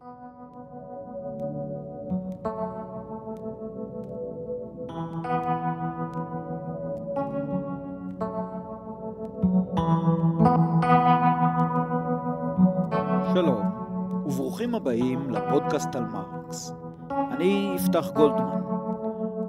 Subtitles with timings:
[0.00, 0.12] שלום,
[14.26, 16.72] וברוכים הבאים לפודקאסט על מרקס.
[17.10, 18.60] אני יפתח גולדמן.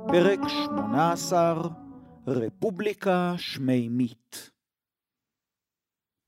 [0.07, 1.53] פרק 18,
[2.27, 4.51] רפובליקה שמימית.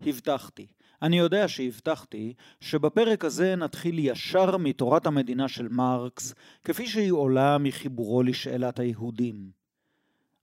[0.01, 0.67] הבטחתי,
[1.03, 8.23] אני יודע שהבטחתי, שבפרק הזה נתחיל ישר מתורת המדינה של מרקס, כפי שהיא עולה מחיבורו
[8.23, 9.51] לשאלת היהודים.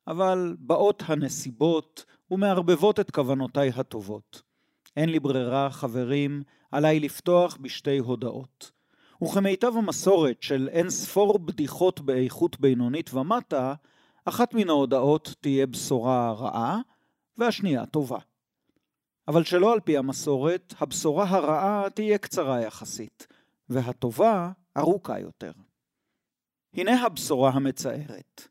[0.07, 4.43] אבל באות הנסיבות ומערבבות את כוונותיי הטובות.
[4.97, 6.43] אין לי ברירה, חברים,
[6.73, 8.71] עליי לפתוח בשתי הודעות.
[9.25, 13.75] וכמיטב המסורת של אין ספור בדיחות באיכות בינונית ומטה,
[14.25, 16.81] אחת מן ההודעות תהיה בשורה רעה,
[17.39, 18.19] והשנייה טובה.
[19.31, 23.27] אבל שלא על פי המסורת, הבשורה הרעה תהיה קצרה יחסית,
[23.69, 25.53] והטובה ארוכה יותר.
[26.75, 28.49] הנה הבשורה המצערת.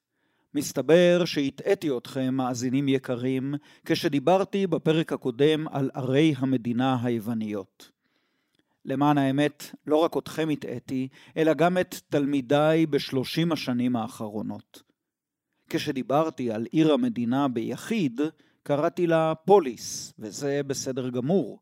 [0.54, 3.54] מסתבר שהטעיתי אתכם, מאזינים יקרים,
[3.86, 7.92] כשדיברתי בפרק הקודם על ערי המדינה היווניות.
[8.86, 14.84] למען האמת, לא רק אתכם הטעיתי, אלא גם את תלמידיי בשלושים השנים האחרונות.
[15.70, 18.22] כשדיברתי על עיר המדינה ביחיד,
[18.64, 21.60] קראתי לה פוליס, וזה בסדר גמור.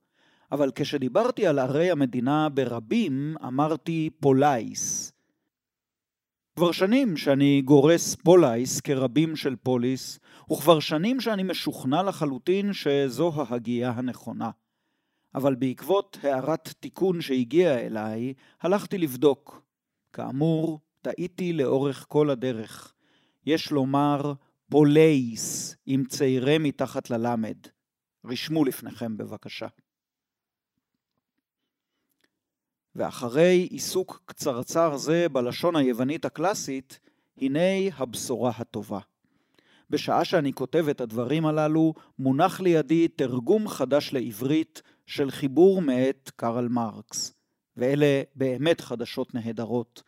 [0.52, 5.12] אבל כשדיברתי על ערי המדינה ברבים, אמרתי פולייס.
[6.56, 10.20] כבר שנים שאני גורס פולייס כרבים של פוליס,
[10.52, 14.50] וכבר שנים שאני משוכנע לחלוטין שזו ההגייה הנכונה.
[15.36, 19.62] אבל בעקבות הערת תיקון שהגיעה אליי, הלכתי לבדוק.
[20.14, 22.94] כאמור, טעיתי לאורך כל הדרך.
[23.45, 24.34] יש לומר
[24.69, 27.57] פולייס עם צעירי מתחת ללמד.
[28.25, 29.67] רשמו לפניכם בבקשה.
[32.95, 36.99] ואחרי עיסוק קצרצר זה בלשון היוונית הקלאסית,
[37.38, 38.99] הנה הבשורה הטובה.
[39.89, 46.67] בשעה שאני כותב את הדברים הללו, מונח לידי תרגום חדש לעברית של חיבור מאת קרל
[46.67, 47.33] מרקס.
[47.77, 50.03] ואלה באמת חדשות נהדרות.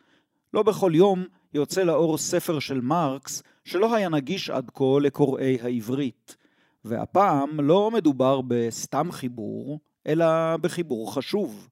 [0.54, 6.36] לא בכל יום יוצא לאור ספר של מרקס שלא היה נגיש עד כה לקוראי העברית.
[6.84, 11.68] והפעם לא מדובר בסתם חיבור, אלא בחיבור חשוב.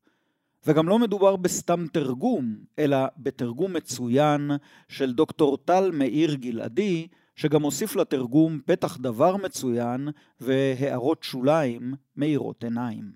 [0.66, 4.50] וגם לא מדובר בסתם תרגום, אלא בתרגום מצוין
[4.88, 10.08] של דוקטור טל מאיר גלעדי, שגם הוסיף לתרגום פתח דבר מצוין
[10.40, 13.12] והערות שוליים מאירות עיניים.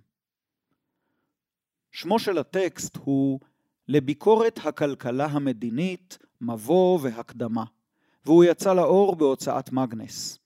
[1.92, 3.40] שמו של הטקסט הוא
[3.88, 7.64] לביקורת הכלכלה המדינית, מבוא והקדמה,
[8.24, 10.38] והוא יצא לאור בהוצאת מגנס.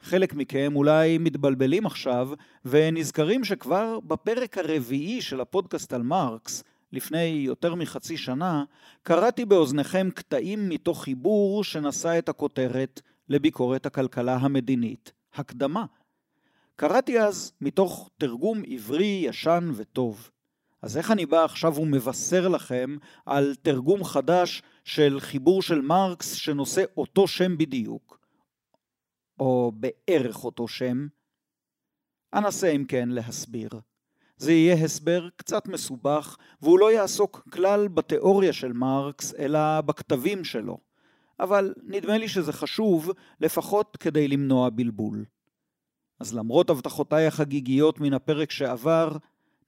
[0.00, 2.28] חלק מכם אולי מתבלבלים עכשיו
[2.64, 8.64] ונזכרים שכבר בפרק הרביעי של הפודקאסט על מרקס, לפני יותר מחצי שנה,
[9.02, 15.84] קראתי באוזניכם קטעים מתוך חיבור שנשא את הכותרת לביקורת הכלכלה המדינית, הקדמה.
[16.76, 20.30] קראתי אז מתוך תרגום עברי ישן וטוב.
[20.82, 22.96] אז איך אני בא עכשיו ומבשר לכם
[23.26, 28.18] על תרגום חדש של חיבור של מרקס שנושא אותו שם בדיוק,
[29.40, 31.06] או בערך אותו שם?
[32.34, 33.70] אנסה אם כן להסביר.
[34.36, 40.78] זה יהיה הסבר קצת מסובך, והוא לא יעסוק כלל בתיאוריה של מרקס, אלא בכתבים שלו.
[41.40, 43.10] אבל נדמה לי שזה חשוב,
[43.40, 45.24] לפחות כדי למנוע בלבול.
[46.20, 49.16] אז למרות הבטחותיי החגיגיות מן הפרק שעבר,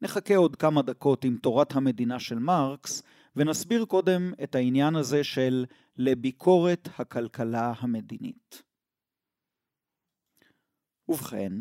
[0.03, 3.03] נחכה עוד כמה דקות עם תורת המדינה של מרקס,
[3.37, 5.65] ונסביר קודם את העניין הזה של
[5.97, 8.63] לביקורת הכלכלה המדינית.
[11.09, 11.53] ובכן,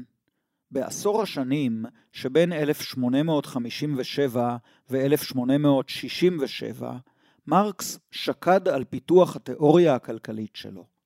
[0.71, 4.57] בעשור השנים שבין 1857
[4.89, 6.83] ו-1867,
[7.47, 10.98] מרקס שקד על פיתוח התיאוריה הכלכלית שלו.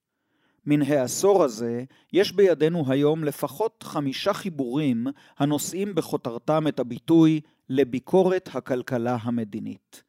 [0.65, 5.07] מן העשור הזה יש בידינו היום לפחות חמישה חיבורים
[5.37, 10.03] הנושאים בכותרתם את הביטוי לביקורת הכלכלה המדינית.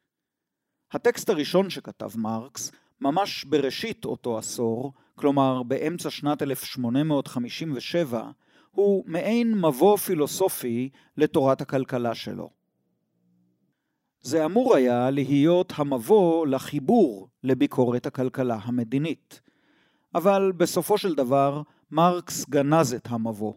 [0.91, 2.71] הטקסט הראשון שכתב מרקס,
[3.01, 8.29] ממש בראשית אותו עשור, כלומר באמצע שנת 1857,
[8.71, 12.49] הוא מעין מבוא פילוסופי לתורת הכלכלה שלו.
[14.21, 19.41] זה אמור היה להיות המבוא לחיבור לביקורת הכלכלה המדינית.
[20.15, 23.53] אבל בסופו של דבר מרקס גנז את המבוא.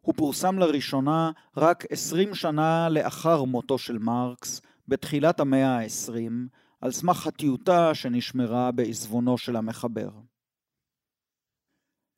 [0.00, 6.48] הוא פורסם לראשונה רק עשרים שנה לאחר מותו של מרקס, בתחילת המאה העשרים,
[6.80, 10.10] על סמך הטיוטה שנשמרה בעזבונו של המחבר.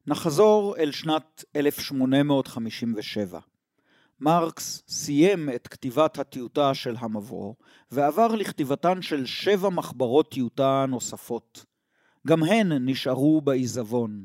[0.07, 3.41] נחזור אל שנת 1857.
[4.21, 7.55] מרקס סיים את כתיבת הטיוטה של המבוא,
[7.91, 11.70] ועבר לכתיבתן של שבע מחברות טיוטה נוספות.
[12.27, 14.25] גם הן נשארו בעיזבון.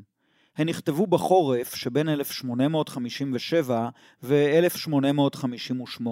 [0.56, 3.88] הן נכתבו בחורף שבין 1857
[4.22, 6.06] ו-1858.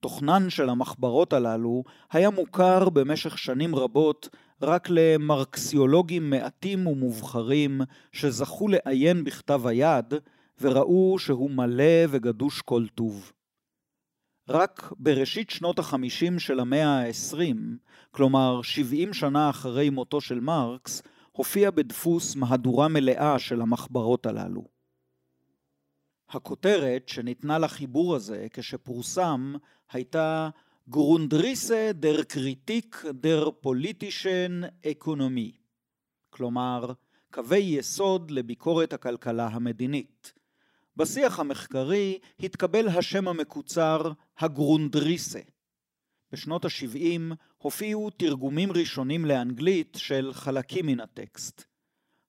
[0.00, 4.28] תוכנן של המחברות הללו היה מוכר במשך שנים רבות
[4.62, 7.80] רק למרקסיולוגים מעטים ומובחרים
[8.12, 10.14] שזכו לעיין בכתב היד
[10.60, 13.32] וראו שהוא מלא וגדוש כל טוב.
[14.50, 17.78] רק בראשית שנות החמישים של המאה העשרים,
[18.10, 21.02] כלומר שבעים שנה אחרי מותו של מרקס,
[21.32, 24.64] הופיע בדפוס מהדורה מלאה של המחברות הללו.
[26.28, 29.54] הכותרת שניתנה לחיבור הזה כשפורסם
[29.92, 30.48] הייתה
[30.88, 34.60] Grundrisse der Kritik der politischen
[34.90, 35.52] אקונומי,
[36.30, 36.92] כלומר
[37.32, 40.39] קווי יסוד לביקורת הכלכלה המדינית.
[40.96, 45.40] בשיח המחקרי התקבל השם המקוצר הגרונדריסה.
[46.32, 51.64] בשנות ה-70 הופיעו תרגומים ראשונים לאנגלית של חלקים מן הטקסט.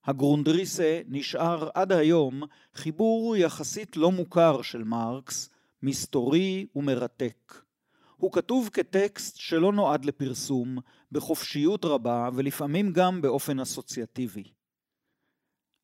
[0.05, 2.43] הגרונדריסה נשאר עד היום
[2.75, 5.49] חיבור יחסית לא מוכר של מרקס,
[5.83, 7.61] מסתורי ומרתק.
[8.17, 10.77] הוא כתוב כטקסט שלא נועד לפרסום,
[11.11, 14.43] בחופשיות רבה ולפעמים גם באופן אסוציאטיבי.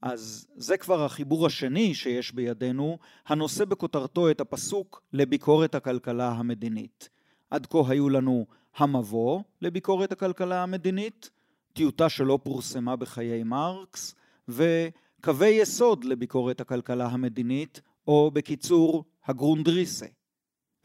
[0.01, 7.09] אז זה כבר החיבור השני שיש בידינו, הנושא בכותרתו את הפסוק לביקורת הכלכלה המדינית.
[7.49, 8.45] עד כה היו לנו
[8.75, 11.29] המבוא לביקורת הכלכלה המדינית,
[11.73, 14.15] טיוטה שלא פורסמה בחיי מרקס,
[14.47, 20.05] וקווי יסוד לביקורת הכלכלה המדינית, או בקיצור, הגרונדריסה.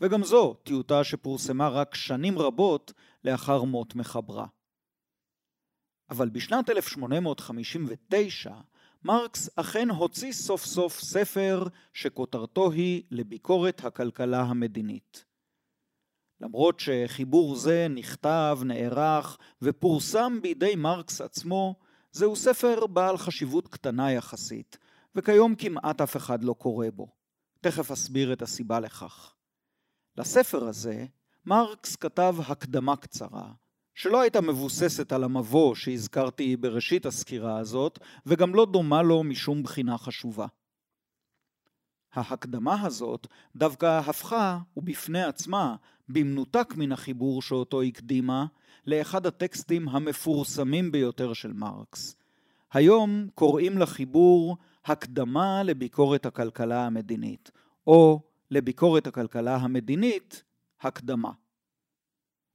[0.00, 2.92] וגם זו טיוטה שפורסמה רק שנים רבות
[3.24, 4.46] לאחר מות מחברה.
[6.10, 8.52] אבל בשנת 1859
[9.04, 15.24] מרקס אכן הוציא סוף סוף ספר שכותרתו היא לביקורת הכלכלה המדינית.
[16.40, 21.74] למרות שחיבור זה נכתב, נערך ופורסם בידי מרקס עצמו,
[22.12, 24.78] זהו ספר בעל חשיבות קטנה יחסית,
[25.14, 27.08] וכיום כמעט אף אחד לא קורא בו.
[27.60, 29.34] תכף אסביר את הסיבה לכך.
[30.16, 31.06] לספר הזה
[31.44, 33.52] מרקס כתב הקדמה קצרה,
[33.94, 39.98] שלא הייתה מבוססת על המבוא שהזכרתי בראשית הסקירה הזאת, וגם לא דומה לו משום בחינה
[39.98, 40.46] חשובה.
[42.12, 45.76] ההקדמה הזאת דווקא הפכה, ובפני עצמה,
[46.08, 48.46] במנותק מן החיבור שאותו הקדימה,
[48.86, 52.16] לאחד הטקסטים המפורסמים ביותר של מרקס.
[52.72, 57.50] היום קוראים לחיבור הקדמה לביקורת הכלכלה המדינית,
[57.86, 60.42] או לביקורת הכלכלה המדינית,
[60.80, 61.30] הקדמה.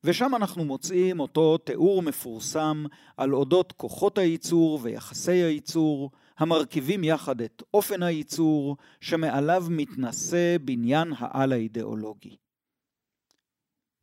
[0.08, 2.86] ושם אנחנו מוצאים אותו תיאור מפורסם
[3.18, 11.54] על אודות כוחות הייצור ויחסי הייצור, המרכיבים יחד את אופן הייצור, שמעליו מתנשא בניין העל
[11.54, 12.36] האידיאולוגי.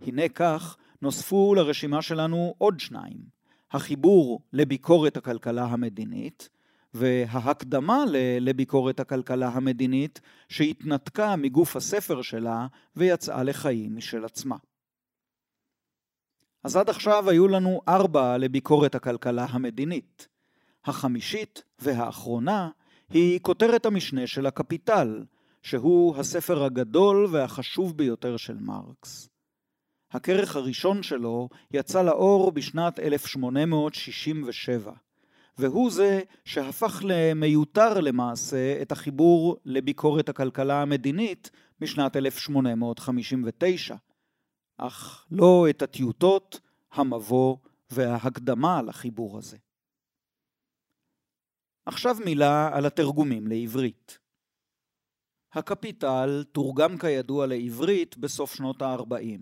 [0.00, 3.18] הנה כך נוספו לרשימה שלנו עוד שניים,
[3.72, 6.48] החיבור לביקורת הכלכלה המדינית,
[6.94, 8.04] וההקדמה
[8.40, 12.66] לביקורת הכלכלה המדינית שהתנתקה מגוף הספר שלה
[12.96, 14.56] ויצאה לחיים משל עצמה.
[16.64, 20.28] אז עד עכשיו היו לנו ארבע לביקורת הכלכלה המדינית.
[20.84, 22.70] החמישית והאחרונה
[23.10, 25.24] היא כותרת המשנה של הקפיטל,
[25.62, 29.28] שהוא הספר הגדול והחשוב ביותר של מרקס.
[30.10, 34.92] הכרך הראשון שלו יצא לאור בשנת 1867,
[35.58, 43.94] והוא זה שהפך למיותר למעשה את החיבור לביקורת הכלכלה המדינית משנת 1859,
[44.76, 46.60] אך לא את הטיוטות,
[46.92, 47.56] המבוא
[47.90, 49.56] וההקדמה לחיבור הזה.
[51.86, 54.18] עכשיו מילה על התרגומים לעברית.
[55.52, 59.40] הקפיטל תורגם כידוע לעברית בסוף שנות ה-40.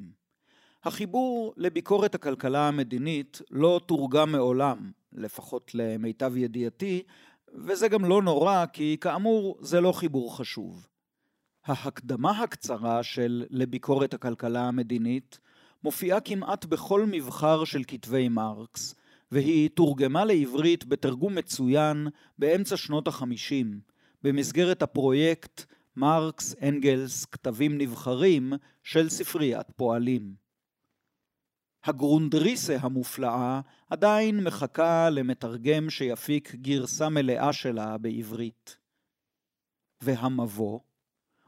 [0.84, 7.02] החיבור לביקורת הכלכלה המדינית לא תורגם מעולם, לפחות למיטב ידיעתי,
[7.54, 10.88] וזה גם לא נורא, כי כאמור זה לא חיבור חשוב.
[11.64, 15.38] ההקדמה הקצרה של לביקורת הכלכלה המדינית
[15.84, 18.94] מופיעה כמעט בכל מבחר של כתבי מרקס,
[19.32, 23.80] והיא תורגמה לעברית בתרגום מצוין באמצע שנות החמישים,
[24.22, 25.64] במסגרת הפרויקט
[25.96, 28.52] מרקס אנגלס כתבים נבחרים
[28.82, 30.34] של ספריית פועלים.
[31.84, 38.76] הגרונדריסה המופלאה עדיין מחכה למתרגם שיפיק גרסה מלאה שלה בעברית.
[40.00, 40.80] והמבוא,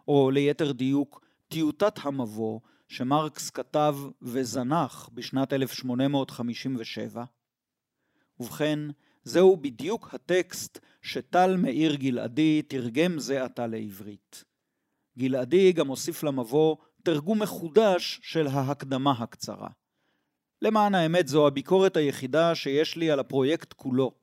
[0.08, 7.24] או ליתר דיוק טיוטת המבוא שמרקס כתב וזנח בשנת 1857,
[8.40, 8.78] ובכן,
[9.24, 14.44] זהו בדיוק הטקסט שטל מאיר גלעדי תרגם זה עתה לעברית.
[15.18, 19.68] גלעדי גם הוסיף למבוא תרגום מחודש של ההקדמה הקצרה.
[20.62, 24.14] למען האמת זו הביקורת היחידה שיש לי על הפרויקט כולו.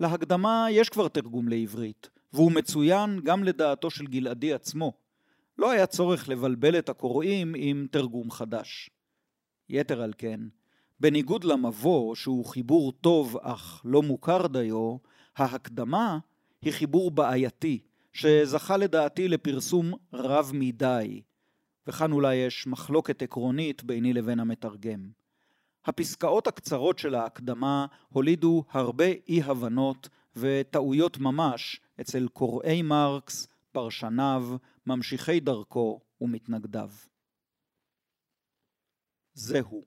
[0.00, 4.92] להקדמה יש כבר תרגום לעברית, והוא מצוין גם לדעתו של גלעדי עצמו.
[5.58, 8.90] לא היה צורך לבלבל את הקוראים עם תרגום חדש.
[9.68, 10.40] יתר על כן,
[11.00, 14.96] בניגוד למבוא, שהוא חיבור טוב אך לא מוכר דיו,
[15.36, 16.18] ההקדמה
[16.62, 17.78] היא חיבור בעייתי,
[18.12, 21.22] שזכה לדעתי לפרסום רב מדי,
[21.86, 25.08] וכאן אולי יש מחלוקת עקרונית ביני לבין המתרגם.
[25.84, 34.48] הפסקאות הקצרות של ההקדמה הולידו הרבה אי-הבנות וטעויות ממש אצל קוראי מרקס, פרשניו,
[34.86, 36.90] ממשיכי דרכו ומתנגדיו.
[39.34, 39.84] זהו.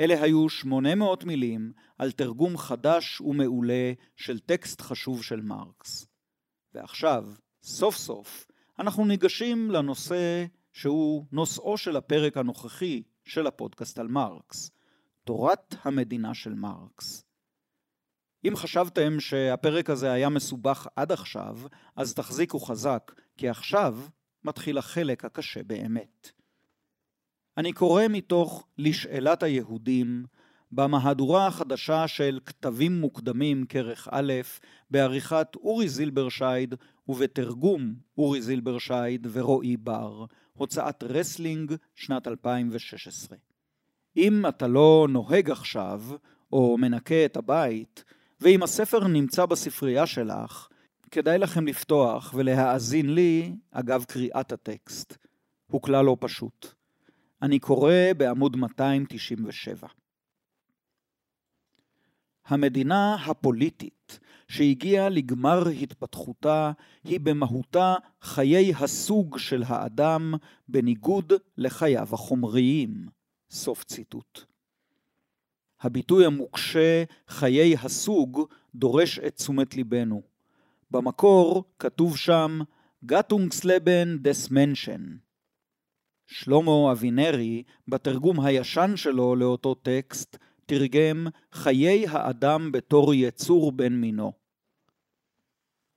[0.00, 6.06] אלה היו 800 מילים על תרגום חדש ומעולה של טקסט חשוב של מרקס.
[6.74, 7.24] ועכשיו,
[7.62, 8.46] סוף סוף,
[8.78, 14.70] אנחנו ניגשים לנושא שהוא נושאו של הפרק הנוכחי של הפודקאסט על מרקס,
[15.24, 17.27] תורת המדינה של מרקס.
[18.44, 21.58] אם חשבתם שהפרק הזה היה מסובך עד עכשיו,
[21.96, 23.98] אז תחזיקו חזק, כי עכשיו
[24.44, 26.30] מתחיל החלק הקשה באמת.
[27.56, 30.24] אני קורא מתוך לשאלת היהודים
[30.72, 34.32] במהדורה החדשה של כתבים מוקדמים כרך א',
[34.90, 36.74] בעריכת אורי זילברשייד
[37.08, 43.38] ובתרגום אורי זילברשייד ורועי בר, הוצאת רסלינג, שנת 2016.
[44.16, 46.02] אם אתה לא נוהג עכשיו,
[46.52, 48.04] או מנקה את הבית,
[48.40, 50.68] ואם הספר נמצא בספרייה שלך,
[51.10, 55.16] כדאי לכם לפתוח ולהאזין לי אגב קריאת הטקסט.
[55.66, 56.66] הוא כלל לא פשוט.
[57.42, 59.88] אני קורא בעמוד 297.
[62.46, 64.18] המדינה הפוליטית
[64.48, 66.72] שהגיעה לגמר התפתחותה
[67.04, 70.34] היא במהותה חיי הסוג של האדם
[70.68, 73.06] בניגוד לחייו החומריים.
[73.50, 74.47] סוף ציטוט.
[75.80, 78.42] הביטוי המוקשה חיי הסוג
[78.74, 80.22] דורש את תשומת ליבנו.
[80.90, 82.60] במקור כתוב שם
[83.04, 85.16] גטונגסלבן דס מנשן.
[86.26, 94.32] שלמה אבינרי, בתרגום הישן שלו לאותו טקסט, תרגם חיי האדם בתור יצור בן מינו.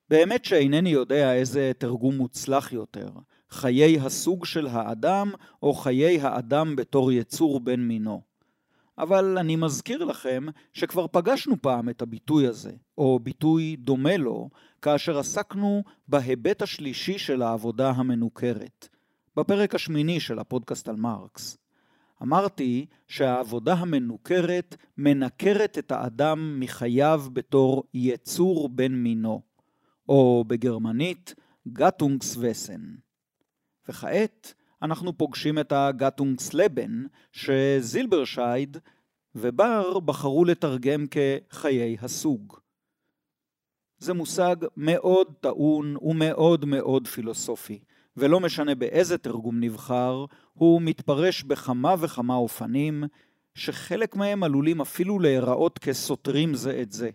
[0.10, 3.10] באמת שאינני יודע איזה תרגום מוצלח יותר,
[3.50, 5.32] חיי הסוג של האדם
[5.64, 8.31] או חיי האדם בתור יצור בן מינו.
[8.98, 14.50] אבל אני מזכיר לכם שכבר פגשנו פעם את הביטוי הזה, או ביטוי דומה לו,
[14.82, 18.88] כאשר עסקנו בהיבט השלישי של העבודה המנוכרת,
[19.36, 21.58] בפרק השמיני של הפודקאסט על מרקס.
[22.22, 29.42] אמרתי שהעבודה המנוכרת מנכרת את האדם מחייו בתור יצור בן מינו,
[30.10, 31.36] או בגרמנית
[31.68, 32.82] גטונגסווסן.
[33.90, 38.78] וכעת אנחנו פוגשים את הגטונגסלבן שזילברשייד
[39.36, 42.58] ובר בחרו לתרגם כחיי הסוג.
[43.98, 47.80] זה מושג מאוד טעון ומאוד מאוד פילוסופי,
[48.18, 53.04] ולא משנה באיזה תרגום נבחר, הוא מתפרש בכמה וכמה אופנים,
[53.56, 57.10] שחלק מהם עלולים אפילו להיראות כסותרים זה את זה.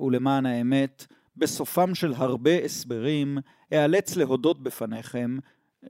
[0.00, 1.06] ולמען האמת,
[1.36, 3.38] בסופם של הרבה הסברים,
[3.72, 5.36] אאלץ להודות בפניכם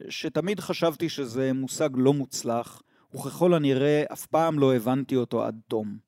[0.08, 2.82] שתמיד חשבתי שזה מושג לא מוצלח,
[3.14, 5.98] וככל הנראה אף פעם לא הבנתי אותו עד תום.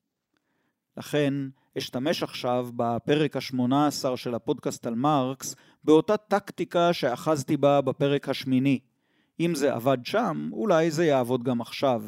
[0.96, 1.34] לכן,
[1.78, 8.78] אשתמש עכשיו בפרק השמונה עשר של הפודקאסט על מרקס באותה טקטיקה שאחזתי בה בפרק השמיני.
[9.40, 12.02] אם זה עבד שם, אולי זה יעבוד גם עכשיו.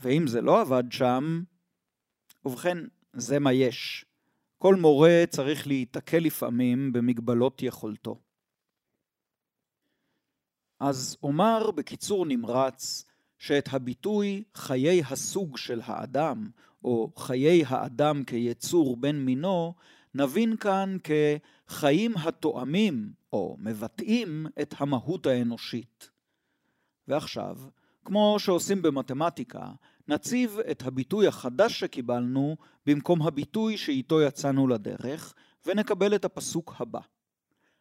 [0.00, 1.42] ואם זה לא עבד שם,
[2.44, 2.78] ובכן,
[3.12, 4.04] זה מה יש.
[4.58, 8.18] כל מורה צריך להיתקל לפעמים במגבלות יכולתו.
[10.80, 13.04] אז אומר בקיצור נמרץ
[13.38, 16.50] שאת הביטוי חיי הסוג של האדם,
[16.84, 19.74] או חיי האדם כיצור בן מינו,
[20.14, 26.10] נבין כאן כחיים התואמים או מבטאים את המהות האנושית.
[27.08, 27.56] ועכשיו,
[28.04, 29.72] כמו שעושים במתמטיקה,
[30.08, 32.56] נציב את הביטוי החדש שקיבלנו
[32.86, 35.34] במקום הביטוי שאיתו יצאנו לדרך,
[35.66, 37.00] ונקבל את הפסוק הבא.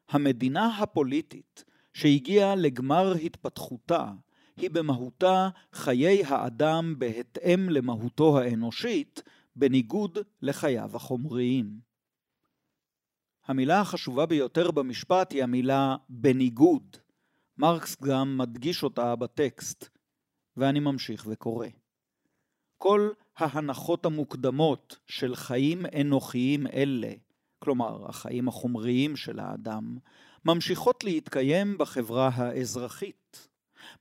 [0.10, 1.64] המדינה הפוליטית
[1.98, 4.12] שהגיעה לגמר התפתחותה,
[4.58, 9.24] היא במהותה חיי האדם בהתאם למהותו האנושית,
[9.56, 11.80] בניגוד לחייו החומריים.
[13.46, 16.98] המילה החשובה ביותר במשפט היא המילה בניגוד.
[17.58, 19.90] מרקס גם מדגיש אותה בטקסט,
[20.58, 21.68] ואני ממשיך וקורא.
[22.78, 27.14] כל ההנחות המוקדמות של חיים אנוכיים אלה,
[27.60, 29.98] כלומר החיים החומריים של האדם,
[30.46, 33.48] ממשיכות להתקיים בחברה האזרחית.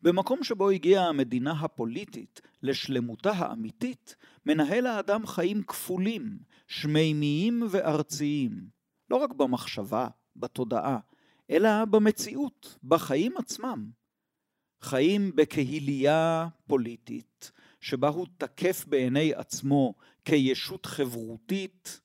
[0.03, 8.69] במקום שבו הגיעה המדינה הפוליטית לשלמותה האמיתית, מנהל האדם חיים כפולים, שמימיים וארציים,
[9.11, 10.99] לא רק במחשבה, בתודעה,
[11.51, 13.91] אלא במציאות, בחיים עצמם.
[14.81, 19.95] חיים בקהילייה פוליטית, שבה הוא תקף בעיני עצמו
[20.25, 22.01] כישות חברותית,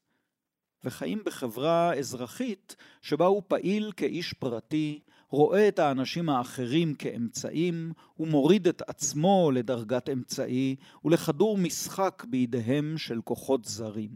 [0.84, 8.82] וחיים בחברה אזרחית שבה הוא פעיל כאיש פרטי, רואה את האנשים האחרים כאמצעים, ומוריד את
[8.88, 14.12] עצמו לדרגת אמצעי ולכדור משחק בידיהם של כוחות זרים.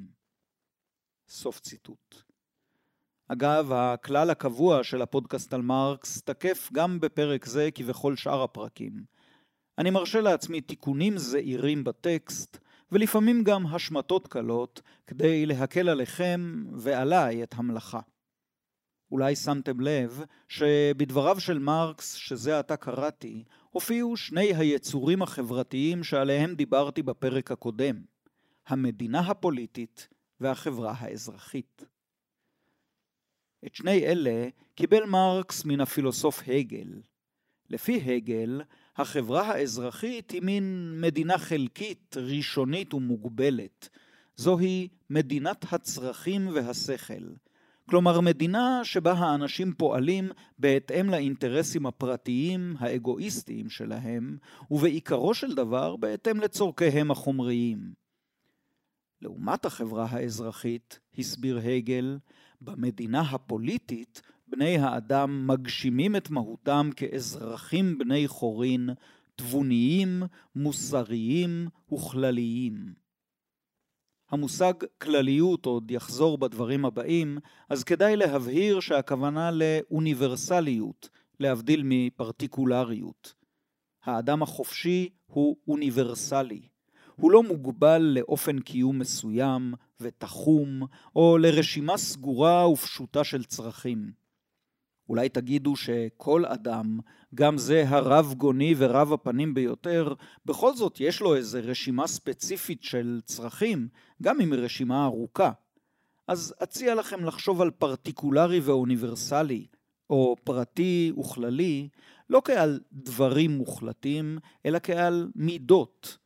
[1.29, 2.15] סוף ציטוט.
[3.27, 9.03] אגב, הכלל הקבוע של הפודקאסט על מרקס תקף גם בפרק זה כבכל שאר הפרקים.
[9.77, 12.57] אני מרשה לעצמי תיקונים זעירים בטקסט,
[12.91, 17.99] ולפעמים גם השמטות קלות, כדי להקל עליכם ועליי את המלאכה.
[19.11, 27.03] אולי שמתם לב שבדבריו של מרקס, שזה עתה קראתי, הופיעו שני היצורים החברתיים שעליהם דיברתי
[27.03, 28.01] בפרק הקודם,
[28.67, 30.07] המדינה הפוליטית
[30.39, 31.85] והחברה האזרחית.
[33.65, 37.01] את שני אלה קיבל מרקס מן הפילוסוף הגל.
[37.69, 38.61] לפי הגל,
[38.97, 43.89] החברה האזרחית היא מין מדינה חלקית, ראשונית ומוגבלת.
[44.35, 47.33] זוהי מדינת הצרכים והשכל.
[47.89, 54.37] כלומר, מדינה שבה האנשים פועלים בהתאם לאינטרסים הפרטיים האגואיסטיים שלהם,
[54.71, 57.93] ובעיקרו של דבר בהתאם לצורכיהם החומריים.
[59.21, 62.17] לעומת החברה האזרחית, הסביר הגל,
[62.61, 64.21] במדינה הפוליטית
[64.55, 68.89] בני האדם מגשימים את מהותם כאזרחים בני חורין,
[69.35, 70.23] תבוניים,
[70.55, 72.93] מוסריים וכלליים.
[74.31, 77.37] המושג כלליות עוד יחזור בדברים הבאים,
[77.69, 81.09] אז כדאי להבהיר שהכוונה לאוניברסליות,
[81.39, 83.33] להבדיל מפרטיקולריות.
[84.03, 86.61] האדם החופשי הוא אוניברסלי.
[87.15, 90.81] הוא לא מוגבל לאופן קיום מסוים ותחום,
[91.15, 94.24] או לרשימה סגורה ופשוטה של צרכים.
[95.09, 96.99] אולי תגידו שכל אדם,
[97.35, 100.13] גם זה הרב גוני ורב הפנים ביותר,
[100.45, 103.87] בכל זאת יש לו איזו רשימה ספציפית של צרכים,
[104.21, 105.51] גם אם היא רשימה ארוכה.
[106.27, 109.65] אז אציע לכם לחשוב על פרטיקולרי ואוניברסלי,
[110.09, 111.89] או פרטי וכללי,
[112.29, 116.17] לא כעל דברים מוחלטים, אלא כעל מידות.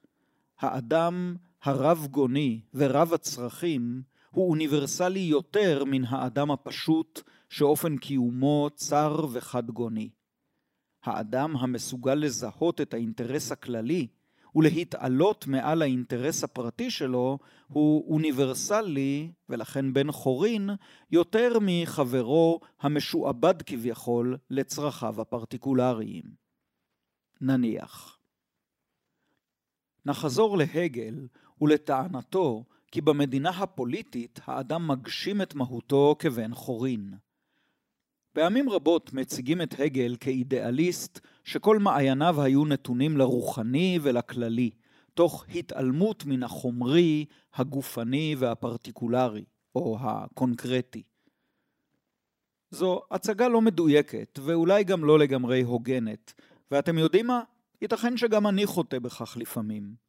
[0.59, 10.09] האדם הרב גוני ורב הצרכים הוא אוניברסלי יותר מן האדם הפשוט, שאופן קיומו צר וחד-גוני.
[11.03, 14.07] האדם המסוגל לזהות את האינטרס הכללי
[14.55, 20.69] ולהתעלות מעל האינטרס הפרטי שלו הוא אוניברסלי ולכן בן חורין
[21.11, 26.23] יותר מחברו המשועבד כביכול לצרכיו הפרטיקולריים.
[27.41, 28.19] נניח.
[30.05, 31.27] נחזור להגל
[31.61, 37.13] ולטענתו כי במדינה הפוליטית האדם מגשים את מהותו כבן חורין.
[38.33, 44.71] פעמים רבות מציגים את הגל כאידיאליסט שכל מעייניו היו נתונים לרוחני ולכללי,
[45.13, 51.03] תוך התעלמות מן החומרי, הגופני והפרטיקולרי, או הקונקרטי.
[52.71, 56.33] זו הצגה לא מדויקת, ואולי גם לא לגמרי הוגנת,
[56.71, 57.41] ואתם יודעים מה?
[57.81, 60.08] ייתכן שגם אני חוטא בכך לפעמים.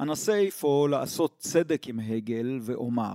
[0.00, 3.14] אנסה אפוא לעשות צדק עם הגל ואומר,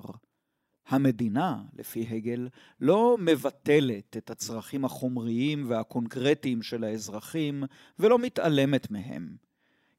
[0.88, 2.48] המדינה, לפי הגל,
[2.82, 7.64] לא מבטלת את הצרכים החומריים והקונקרטיים של האזרחים
[8.00, 9.36] ולא מתעלמת מהם.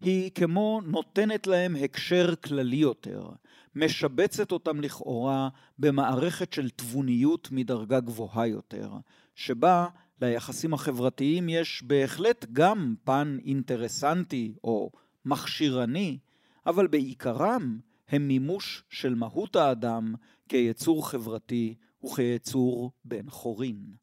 [0.00, 3.30] היא כמו נותנת להם הקשר כללי יותר,
[3.74, 8.92] משבצת אותם לכאורה במערכת של תבוניות מדרגה גבוהה יותר,
[9.34, 9.86] שבה
[10.22, 14.90] ליחסים החברתיים יש בהחלט גם פן אינטרסנטי או
[15.24, 16.18] מכשירני,
[16.66, 20.14] אבל בעיקרם הם מימוש של מהות האדם
[20.48, 23.94] כיצור חברתי וכיצור בן חורין.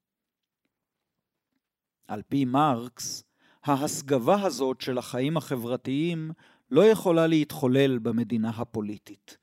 [2.07, 3.23] על פי מרקס,
[3.63, 6.31] ההסגבה הזאת של החיים החברתיים
[6.71, 9.37] לא יכולה להתחולל במדינה הפוליטית.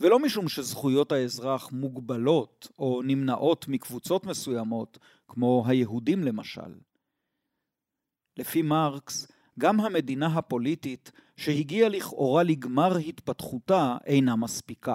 [0.00, 6.74] ולא משום שזכויות האזרח מוגבלות או נמנעות מקבוצות מסוימות, כמו היהודים למשל.
[8.36, 14.94] לפי מרקס, גם המדינה הפוליטית שהגיעה לכאורה לגמר התפתחותה אינה מספיקה.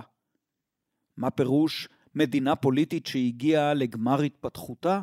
[1.18, 5.02] מה פירוש מדינה פוליטית שהגיעה לגמר התפתחותה?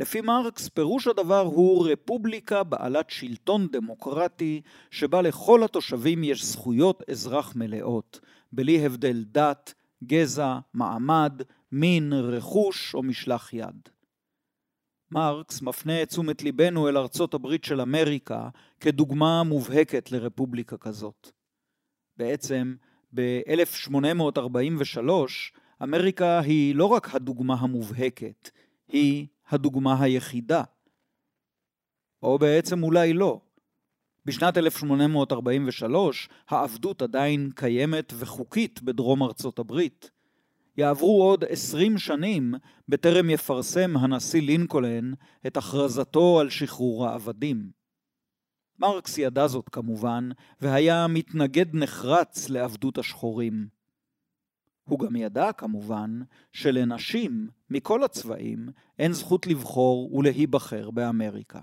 [0.00, 7.56] לפי מרקס, פירוש הדבר הוא רפובליקה בעלת שלטון דמוקרטי, שבה לכל התושבים יש זכויות אזרח
[7.56, 8.20] מלאות,
[8.52, 9.74] בלי הבדל דת,
[10.04, 13.88] גזע, מעמד, מין, רכוש או משלח יד.
[15.10, 18.48] מרקס מפנה את תשומת ליבנו אל ארצות הברית של אמריקה
[18.80, 21.30] כדוגמה מובהקת לרפובליקה כזאת.
[22.16, 22.74] בעצם,
[23.14, 25.10] ב-1843
[25.82, 28.50] אמריקה היא לא רק הדוגמה המובהקת,
[28.88, 30.62] היא הדוגמה היחידה.
[32.22, 33.40] או בעצם אולי לא.
[34.24, 40.10] בשנת 1843 העבדות עדיין קיימת וחוקית בדרום ארצות הברית.
[40.78, 42.54] יעברו עוד עשרים שנים
[42.88, 45.12] בטרם יפרסם הנשיא לינקולן
[45.46, 47.70] את הכרזתו על שחרור העבדים.
[48.78, 50.28] מרקס ידע זאת כמובן,
[50.60, 53.68] והיה מתנגד נחרץ לעבדות השחורים.
[54.84, 56.20] הוא גם ידע כמובן
[56.52, 61.60] שלנשים מכל הצבעים אין זכות לבחור ולהיבחר באמריקה.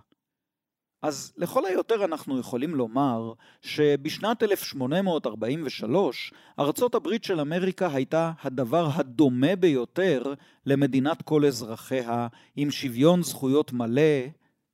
[1.06, 9.56] אז לכל היותר אנחנו יכולים לומר שבשנת 1843 ארצות הברית של אמריקה הייתה הדבר הדומה
[9.56, 10.34] ביותר
[10.66, 14.28] למדינת כל אזרחיה עם שוויון זכויות מלא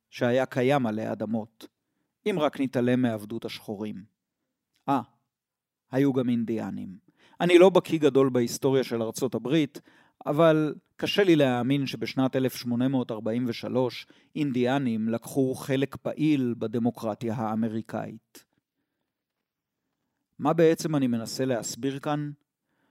[0.10, 1.68] שהיה קיים עלי אדמות,
[2.30, 4.04] אם רק נתעלם מעבדות השחורים.
[4.90, 5.02] אה,
[5.92, 6.98] היו גם אינדיאנים.
[7.42, 9.82] אני לא בקיא גדול בהיסטוריה של ארצות הברית,
[10.26, 18.46] אבל קשה לי להאמין שבשנת 1843 אינדיאנים לקחו חלק פעיל בדמוקרטיה האמריקאית.
[20.40, 22.32] מה בעצם אני מנסה להסביר כאן?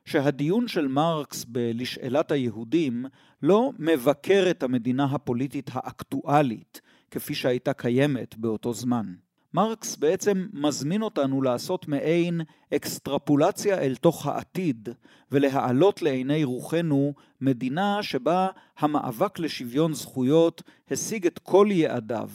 [0.05, 3.05] שהדיון של מרקס בלשאלת היהודים
[3.43, 9.15] לא מבקר את המדינה הפוליטית האקטואלית כפי שהייתה קיימת באותו זמן.
[9.55, 12.41] מרקס בעצם מזמין אותנו לעשות מעין
[12.75, 14.89] אקסטרפולציה אל תוך העתיד
[15.33, 22.31] ולהעלות לעיני רוחנו מדינה שבה המאבק לשוויון זכויות השיג את כל יעדיו.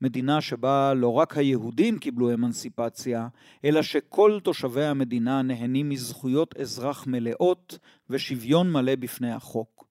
[0.00, 3.28] מדינה שבה לא רק היהודים קיבלו אמנסיפציה,
[3.64, 7.78] אלא שכל תושבי המדינה נהנים מזכויות אזרח מלאות
[8.10, 9.88] ושוויון מלא בפני החוק.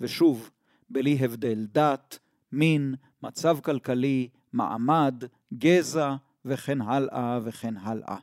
[0.00, 0.50] ושוב,
[0.90, 2.18] בלי הבדל דת,
[2.52, 8.16] מין, מצב כלכלי, מעמד, גזע וכן הלאה וכן הלאה.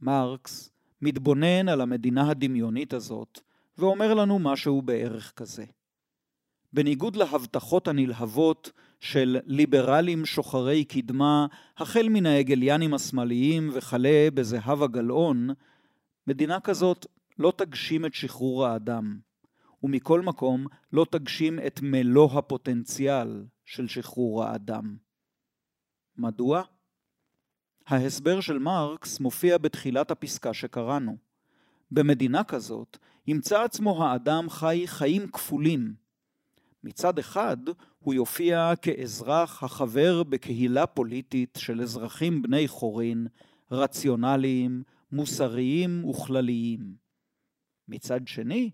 [0.00, 0.70] מרקס
[1.02, 3.40] מתבונן על המדינה הדמיונית הזאת
[3.78, 5.64] ואומר לנו משהו בערך כזה.
[6.72, 11.46] בניגוד להבטחות הנלהבות של ליברלים שוחרי קדמה,
[11.78, 15.48] החל מן ההגליאנים השמאליים וכלה בזהבה גלאון,
[16.26, 17.06] מדינה כזאת
[17.38, 19.18] לא תגשים את שחרור האדם,
[19.82, 24.96] ומכל מקום לא תגשים את מלוא הפוטנציאל של שחרור האדם.
[26.16, 26.62] מדוע?
[27.86, 31.16] ההסבר של מרקס מופיע בתחילת הפסקה שקראנו.
[31.90, 35.94] במדינה כזאת ימצא עצמו האדם חי חיים כפולים.
[36.84, 37.56] מצד אחד
[37.98, 43.26] הוא יופיע כאזרח החבר בקהילה פוליטית של אזרחים בני חורין,
[43.70, 46.94] רציונליים, מוסריים וכלליים.
[47.88, 48.70] מצד שני,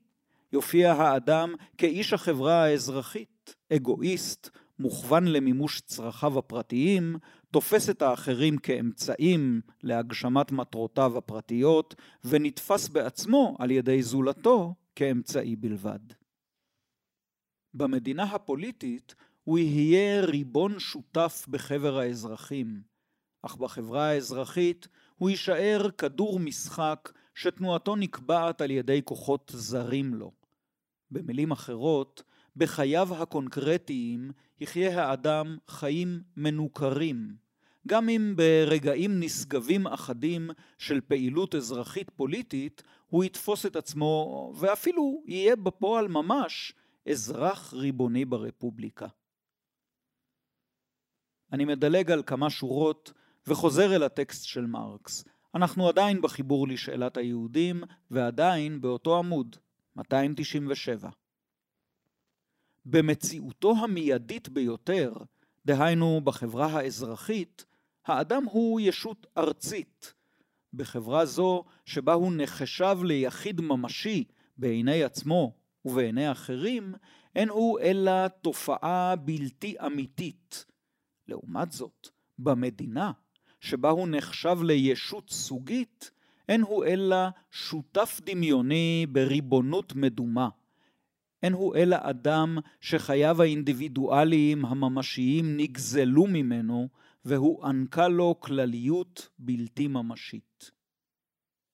[0.53, 4.51] יופיע האדם כאיש החברה האזרחית, אגואיסט,
[4.83, 7.16] מוכוון למימוש צרכיו הפרטיים,
[7.51, 15.99] תופס את האחרים כאמצעים להגשמת מטרותיו הפרטיות, ונתפס בעצמו על ידי זולתו כאמצעי בלבד.
[17.75, 19.14] במדינה הפוליטית
[19.45, 22.83] הוא יהיה ריבון שותף בחבר האזרחים,
[23.42, 30.33] אך בחברה האזרחית הוא יישאר כדור משחק שתנועתו נקבעת על ידי כוחות זרים לו.
[31.11, 32.23] במילים אחרות,
[32.57, 37.37] בחייו הקונקרטיים יחיה האדם חיים מנוכרים,
[37.87, 45.57] גם אם ברגעים נשגבים אחדים של פעילות אזרחית פוליטית הוא יתפוס את עצמו ואפילו יהיה
[45.57, 46.73] בפועל ממש
[47.09, 49.07] אזרח ריבוני ברפובליקה.
[51.53, 53.12] אני מדלג על כמה שורות
[53.47, 55.25] וחוזר אל הטקסט של מרקס.
[55.55, 59.57] אנחנו עדיין בחיבור לשאלת היהודים ועדיין באותו עמוד,
[59.97, 61.11] 297.
[62.85, 65.12] במציאותו המיידית ביותר,
[65.66, 67.64] דהיינו בחברה האזרחית,
[68.07, 70.14] האדם הוא ישות ארצית.
[70.75, 74.25] בחברה זו, שבה הוא נחשב ליחיד ממשי
[74.57, 76.95] בעיני עצמו ובעיני אחרים,
[77.35, 80.64] אין הוא אלא תופעה בלתי אמיתית.
[81.29, 83.12] לעומת זאת, במדינה,
[83.61, 86.11] שבה הוא נחשב לישות סוגית,
[86.49, 87.16] אין הוא אלא
[87.51, 90.49] שותף דמיוני בריבונות מדומה.
[91.43, 96.89] אין הוא אלא אדם שחייו האינדיבידואליים הממשיים נגזלו ממנו
[97.25, 100.71] והוענקה לו כלליות בלתי ממשית.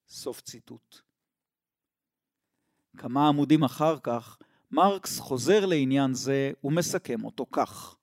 [0.09, 1.01] סוף ציטוט.
[2.97, 4.39] כמה עמודים אחר כך,
[4.71, 7.97] מרקס חוזר לעניין זה ומסכם אותו כך: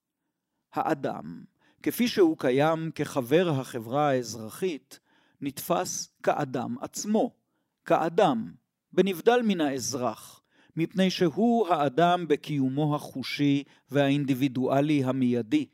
[0.73, 1.43] האדם,
[1.83, 4.99] כפי שהוא קיים כחבר החברה האזרחית,
[5.41, 7.35] נתפס כאדם עצמו,
[7.85, 8.53] כאדם,
[8.93, 10.41] בנבדל מן האזרח,
[10.75, 15.65] מפני שהוא האדם בקיומו החושי והאינדיבידואלי המיידי,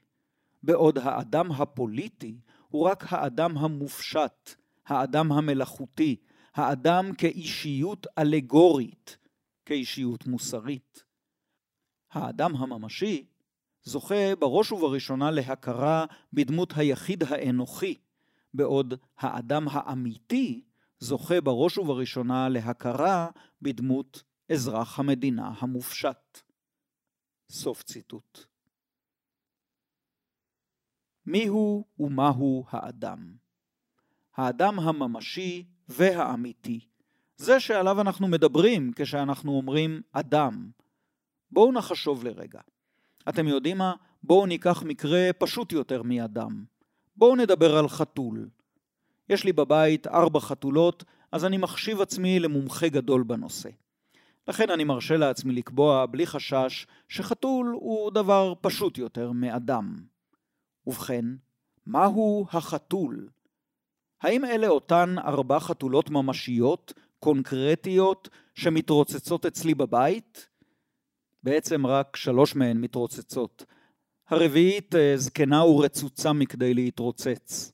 [0.64, 6.16] בעוד האדם הפוליטי הוא רק האדם המופשט, האדם המלאכותי,
[6.56, 9.18] האדם כאישיות אלגורית,
[9.66, 11.04] כאישיות מוסרית.
[12.12, 13.26] האדם הממשי
[13.84, 17.96] זוכה בראש ובראשונה להכרה בדמות היחיד האנוכי,
[18.54, 20.62] בעוד האדם האמיתי
[21.00, 23.28] זוכה בראש ובראשונה להכרה
[23.62, 26.40] בדמות אזרח המדינה המופשט.
[27.50, 28.46] סוף ציטוט.
[31.26, 33.34] מיהו ומהו האדם?
[34.36, 36.80] האדם הממשי והאמיתי.
[37.38, 40.72] זה שעליו אנחנו מדברים כשאנחנו אומרים אדם.
[41.52, 42.62] בואו נחשוב לרגע.
[43.30, 43.94] אתם יודעים מה?
[44.24, 46.66] בואו ניקח מקרה פשוט יותר מאדם.
[47.16, 48.50] בואו נדבר על חתול.
[49.30, 53.70] יש לי בבית ארבע חתולות, אז אני מחשיב עצמי למומחה גדול בנושא.
[54.48, 59.96] לכן אני מרשה לעצמי לקבוע בלי חשש שחתול הוא דבר פשוט יותר מאדם.
[60.88, 61.26] ובכן,
[61.86, 63.30] מהו החתול?
[64.22, 70.48] האם אלה אותן ארבע חתולות ממשיות, קונקרטיות, שמתרוצצות אצלי בבית?
[71.44, 73.66] בעצם רק שלוש מהן מתרוצצות.
[74.30, 77.72] הרביעית אה, זקנה ורצוצה מכדי להתרוצץ.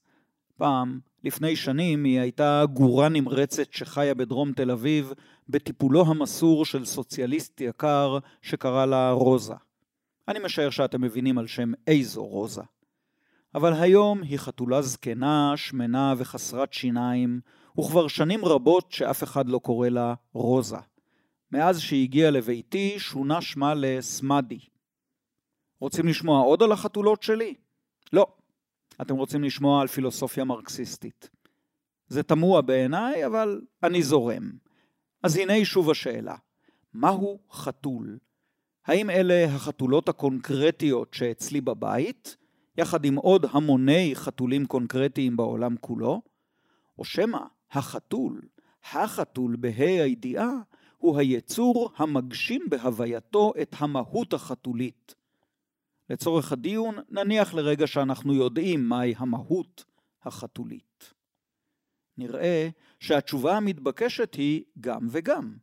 [0.58, 5.14] פעם, לפני שנים, היא הייתה גורה נמרצת שחיה בדרום תל אביב,
[5.50, 9.54] בטיפולו המסור של סוציאליסט יקר שקרא לה רוזה.
[10.28, 12.62] אני משער שאתם מבינים על שם איזו רוזה.
[13.56, 17.40] אבל היום היא חתולה זקנה, שמנה וחסרת שיניים,
[17.80, 20.78] וכבר שנים רבות שאף אחד לא קורא לה רוזה.
[21.52, 24.60] מאז שהגיעה לביתי שונה שמה לסמדי.
[25.80, 27.54] רוצים לשמוע עוד על החתולות שלי?
[28.14, 28.28] לא.
[29.02, 31.30] אתם רוצים לשמוע על פילוסופיה מרקסיסטית.
[32.08, 34.67] זה תמוה בעיניי, אבל אני זורם.
[35.28, 36.36] אז הנה שוב השאלה,
[36.94, 38.18] מהו חתול?
[38.86, 42.38] האם אלה החתולות הקונקרטיות שאצלי בבית,
[42.78, 46.22] יחד עם עוד המוני חתולים קונקרטיים בעולם כולו?
[47.00, 47.40] או שמא
[47.72, 48.42] החתול,
[48.92, 50.52] החתול בה"א הידיעה,
[50.98, 55.16] הוא היצור המגשים בהווייתו את המהות החתולית.
[56.10, 59.86] לצורך הדיון, נניח לרגע שאנחנו יודעים מהי המהות
[60.24, 61.14] החתולית.
[62.18, 65.56] נראה שהתשובה המתבקשת היא גם וגם.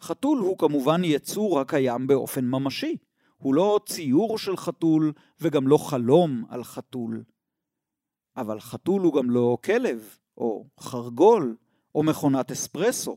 [0.00, 2.96] חתול הוא כמובן יצור הקיים באופן ממשי.
[3.36, 7.24] הוא לא ציור של חתול וגם לא חלום על חתול.
[8.36, 11.56] אבל חתול הוא גם לא כלב, או חרגול,
[11.94, 13.16] או מכונת אספרסו,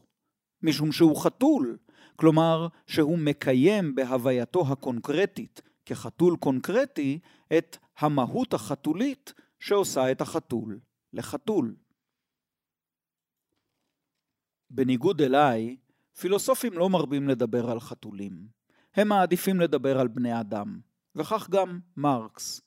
[0.61, 1.77] משום שהוא חתול,
[2.15, 7.19] כלומר שהוא מקיים בהווייתו הקונקרטית, כחתול קונקרטי,
[7.57, 10.79] את המהות החתולית שעושה את החתול
[11.13, 11.75] לחתול.
[14.69, 15.77] בניגוד אליי,
[16.19, 18.47] פילוסופים לא מרבים לדבר על חתולים.
[18.95, 20.79] הם מעדיפים לדבר על בני אדם,
[21.15, 22.61] וכך גם מרקס.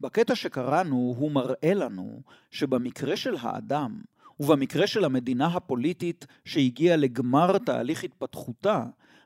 [0.00, 4.02] בקטע שקראנו הוא מראה לנו שבמקרה של האדם,
[4.40, 8.84] ובמקרה של המדינה הפוליטית שהגיעה לגמר תהליך התפתחותה,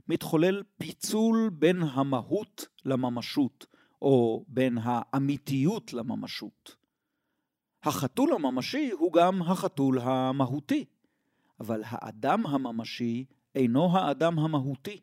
[0.08, 3.66] מתחולל פיצול בין המהות לממשות,
[4.02, 6.76] או בין האמיתיות לממשות.
[7.82, 10.84] החתול הממשי הוא גם החתול המהותי,
[11.62, 15.00] אבל האדם הממשי אינו האדם המהותי.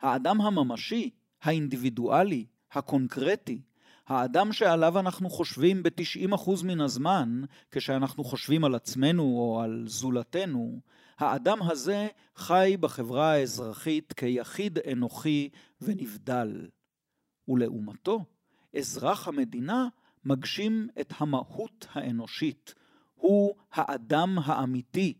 [0.00, 1.10] האדם הממשי,
[1.42, 3.62] האינדיבידואלי, הקונקרטי,
[4.06, 10.80] האדם שעליו אנחנו חושבים ב-90% מן הזמן, כשאנחנו חושבים על עצמנו או על זולתנו,
[11.18, 15.48] האדם הזה חי בחברה האזרחית כיחיד אנוכי
[15.80, 16.68] ונבדל.
[17.48, 18.24] ולעומתו,
[18.76, 19.88] אזרח המדינה
[20.24, 22.74] מגשים את המהות האנושית.
[23.14, 25.14] הוא האדם האמיתי,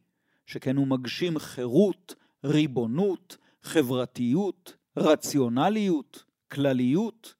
[0.46, 7.35] שכן הוא מגשים חירות, ריבונות, חברתיות, רציונליות, כלליות.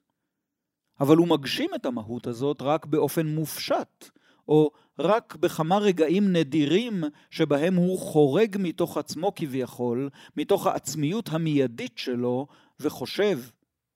[0.99, 4.09] אבל הוא מגשים את המהות הזאת רק באופן מופשט,
[4.47, 12.47] או רק בכמה רגעים נדירים שבהם הוא חורג מתוך עצמו כביכול, מתוך העצמיות המיידית שלו,
[12.79, 13.39] וחושב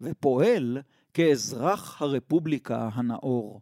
[0.02, 0.78] ופועל
[1.14, 3.62] כאזרח הרפובליקה הנאור.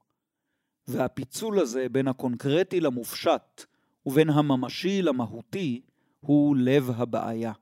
[0.88, 3.66] והפיצול הזה בין הקונקרטי למופשט
[4.06, 5.82] ובין הממשי למהותי
[6.20, 7.54] הוא לב הבעיה.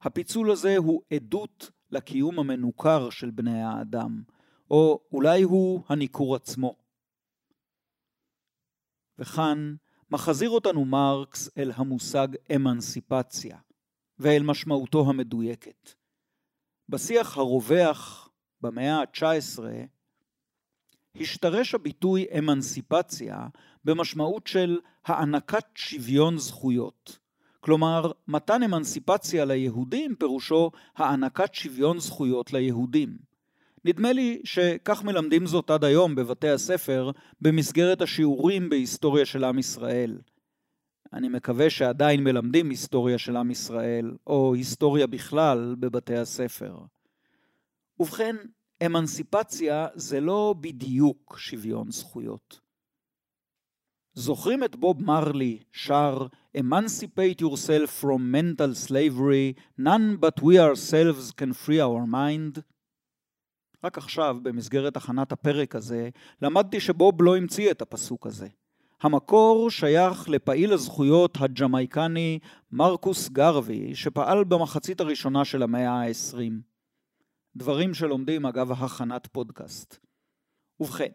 [0.00, 4.22] הפיצול הזה הוא עדות לקיום המנוכר של בני האדם,
[4.70, 6.76] או אולי הוא הניכור עצמו.
[9.18, 9.74] וכאן
[10.10, 13.58] מחזיר אותנו מרקס אל המושג אמנסיפציה,
[14.18, 15.90] ואל משמעותו המדויקת.
[16.88, 19.58] בשיח הרווח במאה ה-19
[21.20, 23.46] השתרש הביטוי אמנסיפציה
[23.84, 27.18] במשמעות של הענקת שוויון זכויות.
[27.60, 33.16] כלומר, מתן אמנסיפציה ליהודים פירושו הענקת שוויון זכויות ליהודים.
[33.84, 40.18] נדמה לי שכך מלמדים זאת עד היום בבתי הספר במסגרת השיעורים בהיסטוריה של עם ישראל.
[41.12, 46.78] אני מקווה שעדיין מלמדים היסטוריה של עם ישראל, או היסטוריה בכלל, בבתי הספר.
[48.00, 48.36] ובכן,
[48.86, 52.60] אמנסיפציה זה לא בדיוק שוויון זכויות.
[54.14, 61.52] זוכרים את בוב מרלי שר Emancipate yourself from mental slavery, none but we ourselves can
[61.52, 62.60] free our mind?
[63.84, 66.08] רק עכשיו, במסגרת הכנת הפרק הזה,
[66.42, 68.48] למדתי שבוב לא המציא את הפסוק הזה.
[69.02, 72.38] המקור שייך לפעיל הזכויות הג'מייקני
[72.72, 76.73] מרקוס גרווי, שפעל במחצית הראשונה של המאה ה-20.
[77.56, 79.98] דברים שלומדים אגב הכנת פודקאסט.
[80.80, 81.12] ובכן,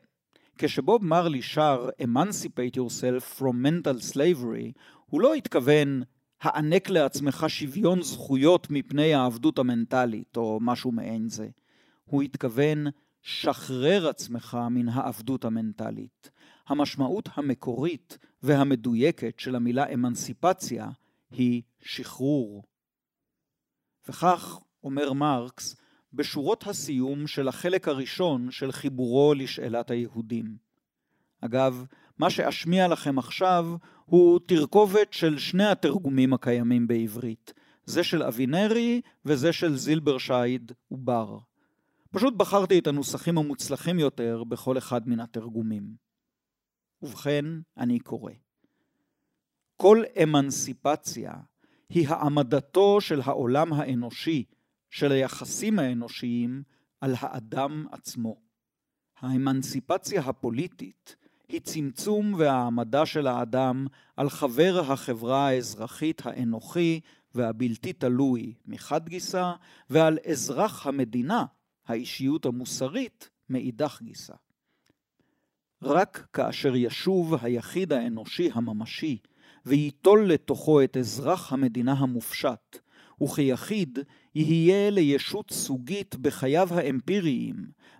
[0.57, 6.01] כשבוב מרלי שר Emancipate yourself from mental slavery, הוא לא התכוון
[6.41, 11.49] הענק לעצמך שוויון זכויות מפני העבדות המנטלית, או משהו מעין זה.
[12.05, 12.87] הוא התכוון
[13.21, 16.31] שחרר עצמך מן העבדות המנטלית.
[16.67, 20.89] המשמעות המקורית והמדויקת של המילה אמנסיפציה
[21.31, 22.63] היא שחרור.
[24.07, 25.75] וכך, אומר מרקס,
[26.13, 30.57] בשורות הסיום של החלק הראשון של חיבורו לשאלת היהודים.
[31.41, 31.85] אגב,
[32.17, 33.65] מה שאשמיע לכם עכשיו
[34.05, 37.53] הוא תרכובת של שני התרגומים הקיימים בעברית,
[37.85, 41.37] זה של אבינרי וזה של זילברשייד ובר.
[42.11, 45.83] פשוט בחרתי את הנוסחים המוצלחים יותר בכל אחד מן התרגומים.
[47.01, 47.45] ובכן,
[47.77, 48.31] אני קורא.
[49.77, 51.33] כל אמנסיפציה
[51.89, 54.43] היא העמדתו של העולם האנושי,
[54.89, 56.63] של היחסים האנושיים,
[57.01, 58.35] על האדם עצמו.
[59.19, 61.15] האמנסיפציה הפוליטית
[61.47, 66.99] היא צמצום והעמדה של האדם על חבר החברה האזרחית האנוכי
[67.35, 69.51] והבלתי תלוי מחד גיסא,
[69.89, 71.45] ועל אזרח המדינה,
[71.87, 74.33] האישיות המוסרית, מאידך גיסא.
[75.81, 79.17] רק כאשר ישוב היחיד האנושי הממשי
[79.65, 82.77] וייטול לתוכו את אזרח המדינה המופשט,
[83.23, 83.99] וכיחיד
[84.35, 87.55] יהיה לישות סוגית בחייו האמפיריים,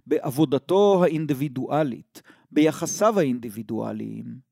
[0.08, 4.49] בעבודתו האינדיבידואלית, ביחסיו האינדיבידואליים.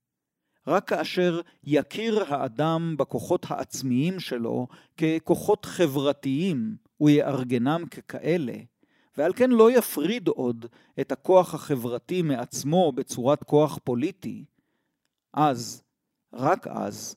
[0.67, 8.57] רק כאשר יכיר האדם בכוחות העצמיים שלו ככוחות חברתיים ויארגנם ככאלה,
[9.17, 10.65] ועל כן לא יפריד עוד
[11.01, 14.45] את הכוח החברתי מעצמו בצורת כוח פוליטי,
[15.33, 15.83] אז,
[16.33, 17.15] רק אז,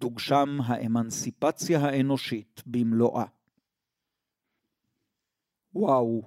[0.00, 3.24] תוגשם האמנסיפציה האנושית במלואה.
[5.74, 6.22] וואו.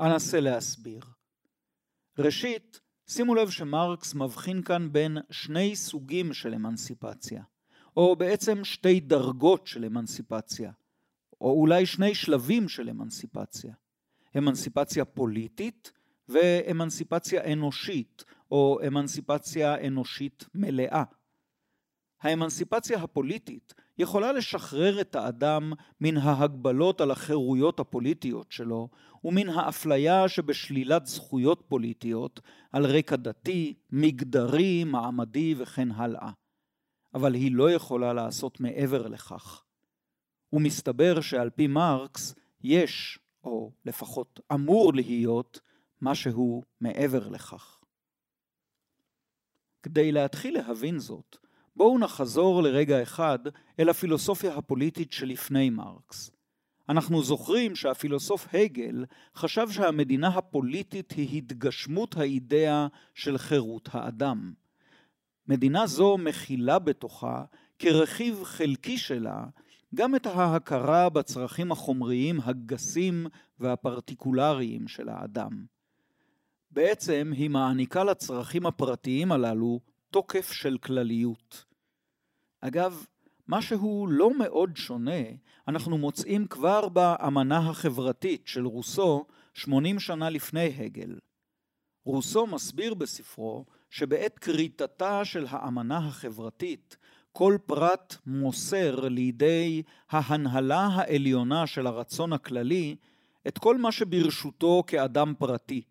[0.00, 1.00] אנסה להסביר.
[2.18, 7.42] ראשית, שימו לב שמרקס מבחין כאן בין שני סוגים של אמנסיפציה,
[7.96, 10.72] או בעצם שתי דרגות של אמנסיפציה,
[11.40, 13.74] או אולי שני שלבים של אמנסיפציה.
[14.38, 15.92] אמנסיפציה פוליטית
[16.28, 21.02] ואמנסיפציה אנושית, או אמנסיפציה אנושית מלאה.
[22.26, 28.88] האמנסיפציה הפוליטית יכולה לשחרר את האדם מן ההגבלות על החירויות הפוליטיות שלו
[29.24, 32.40] ומן האפליה שבשלילת זכויות פוליטיות
[32.72, 36.30] על רקע דתי, מגדרי, מעמדי וכן הלאה.
[37.14, 39.62] אבל היא לא יכולה לעשות מעבר לכך.
[40.52, 45.60] ומסתבר שעל פי מרקס יש, או לפחות אמור להיות,
[46.02, 47.78] משהו מעבר לכך.
[49.82, 51.36] כדי להתחיל להבין זאת,
[51.76, 53.38] בואו נחזור לרגע אחד
[53.80, 56.30] אל הפילוסופיה הפוליטית שלפני מרקס.
[56.88, 64.52] אנחנו זוכרים שהפילוסוף הגל חשב שהמדינה הפוליטית היא התגשמות האידאה של חירות האדם.
[65.48, 67.44] מדינה זו מכילה בתוכה,
[67.78, 69.44] כרכיב חלקי שלה,
[69.94, 73.26] גם את ההכרה בצרכים החומריים הגסים
[73.58, 75.64] והפרטיקולריים של האדם.
[76.70, 81.65] בעצם היא מעניקה לצרכים הפרטיים הללו תוקף של כלליות.
[82.60, 83.06] אגב,
[83.48, 85.22] משהו לא מאוד שונה
[85.68, 91.18] אנחנו מוצאים כבר באמנה החברתית של רוסו 80 שנה לפני הגל.
[92.04, 96.96] רוסו מסביר בספרו שבעת כריתתה של האמנה החברתית
[97.32, 102.96] כל פרט מוסר לידי ההנהלה העליונה של הרצון הכללי
[103.48, 105.82] את כל מה שברשותו כאדם פרטי.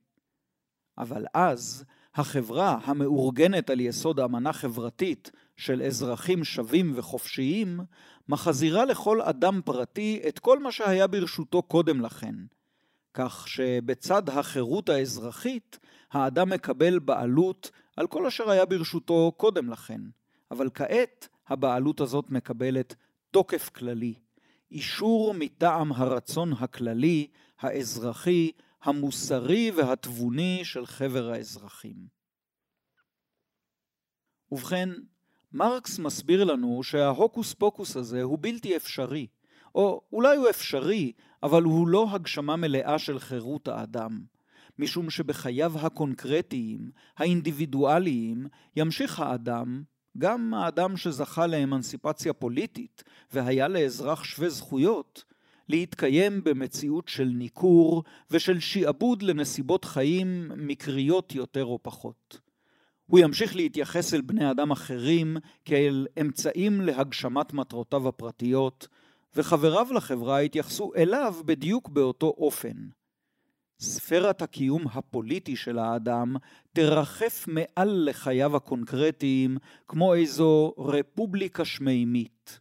[0.97, 1.85] אבל אז
[2.15, 7.79] החברה המאורגנת על יסוד אמנה חברתית של אזרחים שווים וחופשיים,
[8.29, 12.35] מחזירה לכל אדם פרטי את כל מה שהיה ברשותו קודם לכן,
[13.13, 15.79] כך שבצד החירות האזרחית,
[16.11, 20.01] האדם מקבל בעלות על כל אשר היה ברשותו קודם לכן,
[20.51, 22.95] אבל כעת הבעלות הזאת מקבלת
[23.31, 24.13] תוקף כללי,
[24.71, 27.27] אישור מטעם הרצון הכללי,
[27.59, 28.51] האזרחי,
[28.85, 31.95] המוסרי והתבוני של חבר האזרחים.
[34.51, 34.89] ובכן,
[35.51, 39.27] מרקס מסביר לנו שההוקוס פוקוס הזה הוא בלתי אפשרי,
[39.75, 41.11] או אולי הוא אפשרי,
[41.43, 44.21] אבל הוא לא הגשמה מלאה של חירות האדם,
[44.79, 49.83] משום שבחייו הקונקרטיים, האינדיבידואליים, ימשיך האדם,
[50.17, 55.23] גם האדם שזכה לאמנסיפציה פוליטית והיה לאזרח שווה זכויות,
[55.69, 62.39] להתקיים במציאות של ניכור ושל שעבוד לנסיבות חיים מקריות יותר או פחות.
[63.05, 68.87] הוא ימשיך להתייחס אל בני אדם אחרים כאל אמצעים להגשמת מטרותיו הפרטיות,
[69.35, 72.73] וחבריו לחברה יתייחסו אליו בדיוק באותו אופן.
[73.79, 76.35] ספירת הקיום הפוליטי של האדם
[76.73, 79.57] תרחף מעל לחייו הקונקרטיים
[79.87, 82.59] כמו איזו רפובליקה שמימית.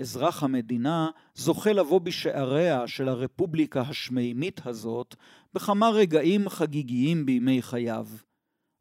[0.00, 5.14] אזרח המדינה זוכה לבוא בשעריה של הרפובליקה השמימית הזאת
[5.54, 8.06] בכמה רגעים חגיגיים בימי חייו.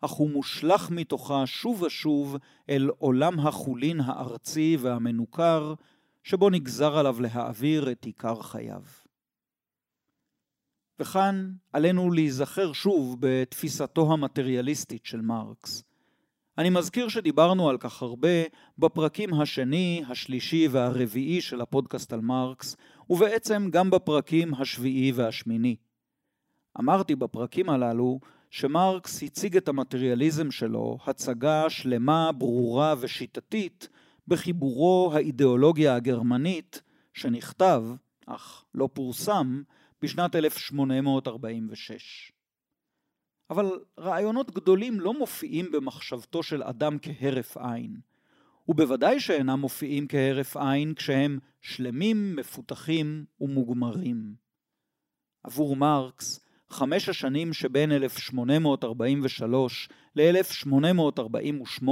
[0.02, 2.38] אך הוא מושלך מתוכה שוב ושוב
[2.70, 5.74] אל עולם החולין הארצי והמנוכר,
[6.24, 8.84] שבו נגזר עליו להעביר את עיקר חייו.
[11.00, 15.84] וכאן עלינו להיזכר שוב בתפיסתו המטריאליסטית של מרקס.
[16.58, 18.44] אני מזכיר שדיברנו על כך הרבה
[18.78, 22.78] בפרקים השני, השלישי והרביעי של הפודקאסט על מרקס,
[23.10, 25.76] ובעצם גם בפרקים השביעי והשמיני.
[26.80, 33.90] אמרתי בפרקים הללו שמרקס הציג את המטריאליזם שלו הצגה שלמה, ברורה ושיטתית
[34.28, 36.82] בחיבורו האידיאולוגיה הגרמנית,
[37.14, 37.84] שנכתב,
[38.26, 39.62] אך לא פורסם,
[40.02, 42.37] בשנת 1846.
[43.50, 47.98] אבל רעיונות גדולים לא מופיעים במחשבתו של אדם כהרף עין,
[48.68, 54.36] ובוודאי שאינם מופיעים כהרף עין כשהם שלמים, מפותחים ומוגמרים.
[55.44, 61.88] עבור מרקס, חמש השנים שבין 1843 ל-1848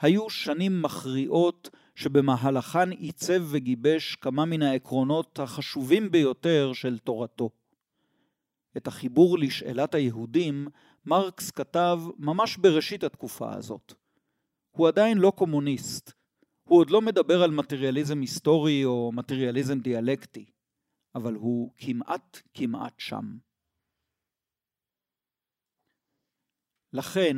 [0.00, 7.50] היו שנים מכריעות שבמהלכן עיצב וגיבש כמה מן העקרונות החשובים ביותר של תורתו.
[8.76, 10.68] את החיבור לשאלת היהודים
[11.06, 13.92] מרקס כתב ממש בראשית התקופה הזאת.
[14.70, 16.12] הוא עדיין לא קומוניסט,
[16.64, 20.44] הוא עוד לא מדבר על מטריאליזם היסטורי או מטריאליזם דיאלקטי,
[21.14, 23.38] אבל הוא כמעט כמעט שם.
[26.92, 27.36] לכן,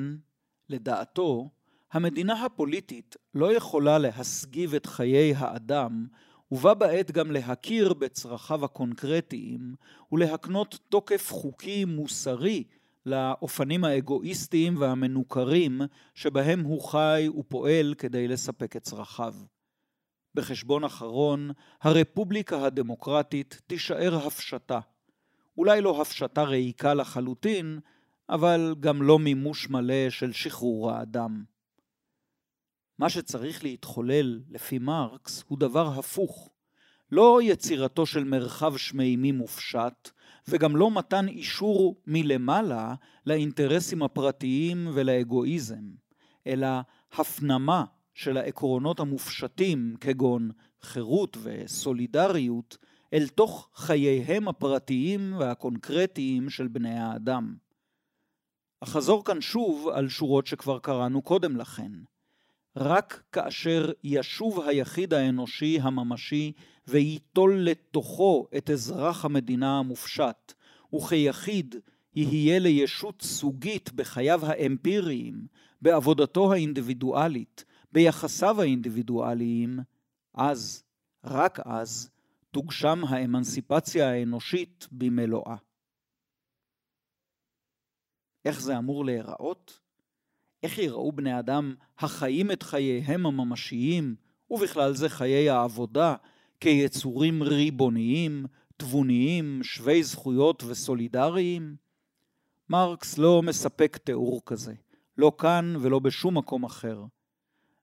[0.68, 1.50] לדעתו,
[1.92, 6.06] המדינה הפוליטית לא יכולה להסגיב את חיי האדם,
[6.52, 9.74] ובה בעת גם להכיר בצרכיו הקונקרטיים,
[10.12, 12.64] ולהקנות תוקף חוקי מוסרי
[13.06, 15.80] לאופנים האגואיסטיים והמנוכרים
[16.14, 19.34] שבהם הוא חי ופועל כדי לספק את צרכיו.
[20.34, 21.50] בחשבון אחרון,
[21.82, 24.80] הרפובליקה הדמוקרטית תישאר הפשטה.
[25.58, 27.80] אולי לא הפשטה ריקה לחלוטין,
[28.28, 31.44] אבל גם לא מימוש מלא של שחרור האדם.
[33.00, 36.50] מה שצריך להתחולל, לפי מרקס, הוא דבר הפוך.
[37.12, 40.10] לא יצירתו של מרחב שמימי מופשט,
[40.48, 42.94] וגם לא מתן אישור מלמעלה
[43.26, 45.84] לאינטרסים הפרטיים ולאגואיזם,
[46.46, 46.68] אלא
[47.12, 47.84] הפנמה
[48.14, 50.50] של העקרונות המופשטים כגון
[50.82, 52.76] חירות וסולידריות
[53.12, 57.54] אל תוך חייהם הפרטיים והקונקרטיים של בני האדם.
[58.80, 61.92] אחזור כאן שוב על שורות שכבר קראנו קודם לכן.
[62.76, 66.52] רק כאשר ישוב היחיד האנושי הממשי
[66.86, 70.52] וייטול לתוכו את אזרח המדינה המופשט,
[70.94, 71.74] וכיחיד
[72.14, 75.46] יהיה לישות סוגית בחייו האמפיריים,
[75.82, 79.78] בעבודתו האינדיבידואלית, ביחסיו האינדיבידואליים,
[80.34, 80.84] אז,
[81.24, 82.10] רק אז,
[82.50, 85.56] תוגשם האמנסיפציה האנושית במלואה.
[88.44, 89.80] איך זה אמור להיראות?
[90.62, 94.14] איך יראו בני אדם החיים את חייהם הממשיים,
[94.50, 96.14] ובכלל זה חיי העבודה,
[96.60, 98.46] כיצורים ריבוניים,
[98.76, 101.76] תבוניים, שווי זכויות וסולידריים?
[102.68, 104.74] מרקס לא מספק תיאור כזה,
[105.18, 107.04] לא כאן ולא בשום מקום אחר.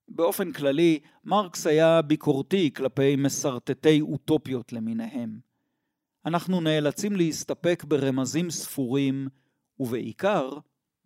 [0.10, 5.40] באופן כללי, מרקס היה ביקורתי כלפי מסרטטי אוטופיות למיניהם.
[6.26, 9.28] אנחנו נאלצים להסתפק ברמזים ספורים,
[9.80, 10.50] ובעיקר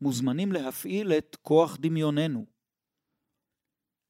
[0.02, 2.46] מוזמנים להפעיל את כוח דמיוננו.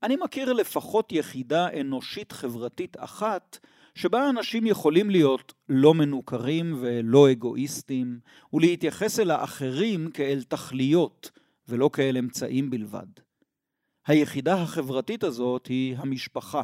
[0.03, 3.59] אני מכיר לפחות יחידה אנושית חברתית אחת
[3.95, 8.19] שבה אנשים יכולים להיות לא מנוכרים ולא אגואיסטים,
[8.53, 11.31] ולהתייחס אל האחרים כאל תכליות
[11.67, 13.07] ולא כאל אמצעים בלבד.
[14.07, 16.61] היחידה החברתית הזאת היא המשפחה.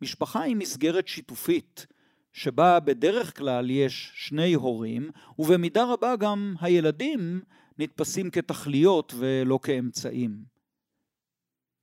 [0.00, 1.86] משפחה היא מסגרת שיתופית,
[2.32, 7.40] שבה בדרך כלל יש שני הורים, ובמידה רבה גם הילדים
[7.78, 10.44] נתפסים כתכליות ולא כאמצעים.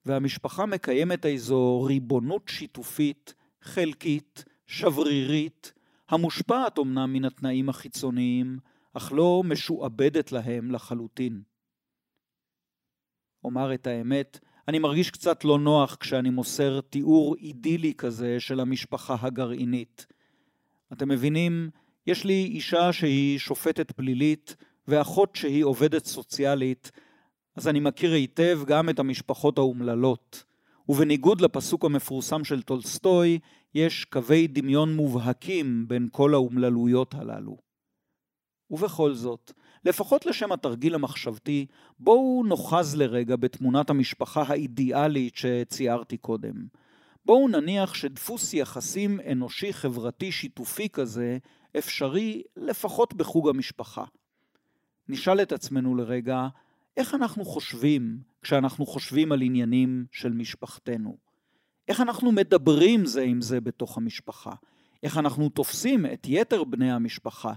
[0.06, 5.74] והמשפחה מקיימת איזו ריבונות שיתופית, חלקית, שברירית,
[6.10, 8.60] המושפעת אמנם מן התנאים החיצוניים,
[8.94, 11.42] אך לא משועבדת להם לחלוטין.
[13.44, 19.16] אומר את האמת, אני מרגיש קצת לא נוח כשאני מוסר תיאור אידילי כזה של המשפחה
[19.22, 20.06] הגרעינית.
[20.94, 21.70] אתם מבינים,
[22.08, 24.56] יש לי אישה שהיא שופטת פלילית
[24.88, 26.92] ואחות שהיא עובדת סוציאלית,
[27.56, 30.44] אז אני מכיר היטב גם את המשפחות האומללות.
[30.90, 33.40] ובניגוד לפסוק המפורסם של טולסטוי,
[33.74, 37.58] יש קווי דמיון מובהקים בין כל האומללויות הללו.
[38.72, 39.52] ובכל זאת,
[39.86, 41.66] לפחות לשם התרגיל המחשבתי,
[42.00, 46.54] בואו נוחז לרגע בתמונת המשפחה האידיאלית שציירתי קודם.
[47.26, 51.38] בואו נניח שדפוס יחסים אנושי חברתי שיתופי כזה
[51.78, 54.04] אפשרי לפחות בחוג המשפחה.
[55.08, 56.48] נשאל את עצמנו לרגע,
[56.98, 61.18] איך אנחנו חושבים כשאנחנו חושבים על עניינים של משפחתנו?
[61.88, 64.52] איך אנחנו מדברים זה עם זה בתוך המשפחה?
[65.04, 67.54] איך אנחנו תופסים את יתר בני המשפחה?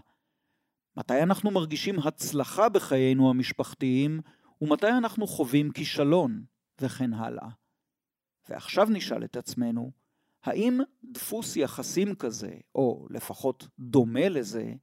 [0.97, 4.21] מתי אנחנו מרגישים הצלחה בחיינו המשפחתיים,
[4.61, 6.45] ומתי אנחנו חווים כישלון,
[6.81, 7.49] וכן הלאה.
[8.49, 9.93] ועכשיו נשאל את עצמנו,
[10.45, 14.75] האם דפוס יחסים כזה, או לפחות דומה לזה,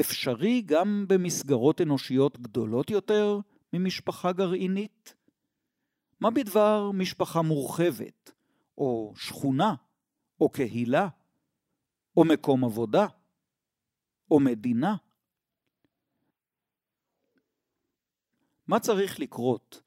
[0.00, 3.38] אפשרי גם במסגרות אנושיות גדולות יותר
[3.72, 5.14] ממשפחה גרעינית?
[6.20, 8.30] מה בדבר משפחה מורחבת,
[8.78, 9.74] או שכונה,
[10.40, 11.08] או קהילה,
[12.16, 13.06] או מקום עבודה,
[14.30, 14.96] או מדינה?
[18.66, 19.83] מה צריך לקרות?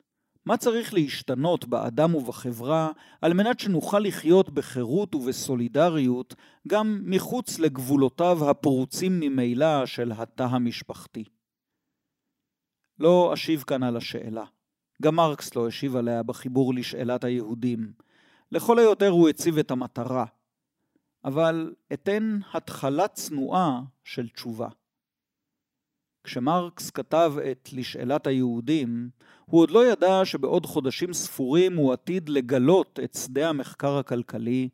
[0.48, 2.92] מה צריך להשתנות באדם ובחברה
[3.22, 6.36] על מנת שנוכל לחיות בחירות ובסולידריות
[6.68, 11.24] גם מחוץ לגבולותיו הפרוצים ממילא של התא המשפחתי?
[13.00, 14.44] לא אשיב כאן על השאלה.
[15.02, 17.94] גם מרקס לא השיב עליה בחיבור לשאלת היהודים.
[18.52, 20.26] לכל היותר הוא הציב את המטרה.
[21.26, 24.70] אבל אתן התחלה צנועה של תשובה.
[26.28, 29.10] כשמרקס כתב את לשאלת היהודים,
[29.46, 34.70] הוא עוד לא ידע שבעוד חודשים ספורים הוא עתיד לגלות את שדה המחקר הכלכלי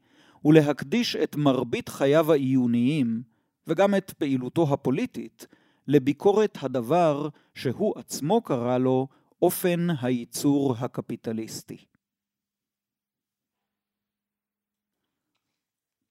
[0.45, 3.23] ולהקדיש את מרבית חייו העיוניים,
[3.67, 5.47] וגם את פעילותו הפוליטית,
[5.87, 9.07] לביקורת הדבר שהוא עצמו קרא לו
[9.41, 11.85] אופן הייצור הקפיטליסטי.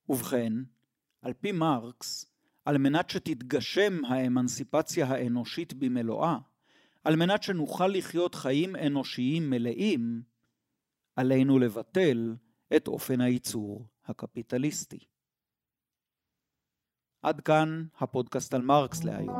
[0.08, 0.52] ובכן,
[1.22, 2.31] על פי מרקס,
[2.64, 6.38] על מנת שתתגשם האמנסיפציה האנושית במלואה,
[7.04, 10.22] על מנת שנוכל לחיות חיים אנושיים מלאים,
[11.16, 12.34] עלינו לבטל
[12.76, 14.98] את אופן הייצור הקפיטליסטי.
[17.22, 19.36] עד כאן הפודקאסט על מרקס להיום.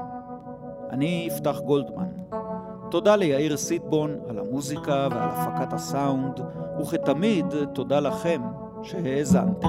[0.90, 2.08] אני יפתח גולדמן.
[2.90, 6.40] תודה ליאיר סיטבון על המוזיקה ועל הפקת הסאונד,
[6.80, 8.42] וכתמיד תודה לכם
[8.82, 9.68] שהאזנתם.